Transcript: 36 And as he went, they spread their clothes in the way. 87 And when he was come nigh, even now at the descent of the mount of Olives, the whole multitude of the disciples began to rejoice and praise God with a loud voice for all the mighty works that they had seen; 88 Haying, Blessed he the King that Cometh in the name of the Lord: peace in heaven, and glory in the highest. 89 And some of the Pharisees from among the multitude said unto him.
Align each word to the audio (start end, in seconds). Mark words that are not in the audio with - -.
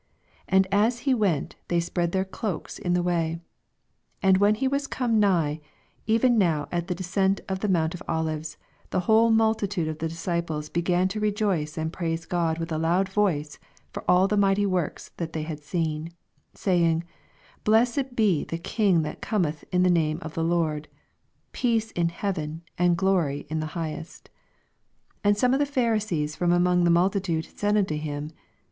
36 0.47 0.47
And 0.47 0.67
as 0.85 0.99
he 1.01 1.13
went, 1.13 1.57
they 1.67 1.79
spread 1.79 2.11
their 2.11 2.25
clothes 2.25 2.79
in 2.79 2.93
the 2.95 3.03
way. 3.03 3.25
87 3.33 3.41
And 4.23 4.37
when 4.39 4.55
he 4.55 4.67
was 4.67 4.87
come 4.87 5.19
nigh, 5.19 5.61
even 6.07 6.39
now 6.39 6.67
at 6.71 6.87
the 6.87 6.95
descent 6.95 7.41
of 7.47 7.59
the 7.59 7.67
mount 7.69 7.93
of 7.93 8.01
Olives, 8.07 8.57
the 8.89 9.01
whole 9.01 9.29
multitude 9.29 9.87
of 9.87 9.99
the 9.99 10.07
disciples 10.07 10.69
began 10.69 11.07
to 11.09 11.19
rejoice 11.19 11.77
and 11.77 11.93
praise 11.93 12.25
God 12.25 12.57
with 12.57 12.71
a 12.71 12.79
loud 12.79 13.09
voice 13.09 13.59
for 13.91 14.03
all 14.09 14.27
the 14.27 14.35
mighty 14.37 14.65
works 14.65 15.11
that 15.17 15.33
they 15.33 15.43
had 15.43 15.59
seen; 15.61 16.11
88 16.55 16.79
Haying, 16.79 17.03
Blessed 17.63 18.05
he 18.17 18.43
the 18.43 18.57
King 18.57 19.03
that 19.03 19.21
Cometh 19.21 19.65
in 19.71 19.83
the 19.83 19.91
name 19.91 20.17
of 20.23 20.33
the 20.33 20.43
Lord: 20.43 20.87
peace 21.51 21.91
in 21.91 22.09
heaven, 22.09 22.63
and 22.75 22.97
glory 22.97 23.45
in 23.51 23.59
the 23.59 23.67
highest. 23.77 24.31
89 25.19 25.19
And 25.25 25.37
some 25.37 25.53
of 25.53 25.59
the 25.59 25.65
Pharisees 25.67 26.35
from 26.35 26.51
among 26.51 26.85
the 26.85 26.89
multitude 26.89 27.45
said 27.45 27.77
unto 27.77 27.95
him. 27.97 28.31